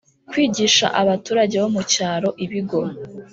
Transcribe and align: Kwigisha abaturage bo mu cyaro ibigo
Kwigisha 0.29 0.85
abaturage 1.01 1.55
bo 1.61 1.69
mu 1.75 1.81
cyaro 1.91 2.29
ibigo 2.45 2.79